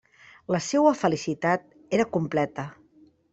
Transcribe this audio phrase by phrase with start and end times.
[0.55, 1.69] La seua felicitat
[1.99, 2.67] era completa.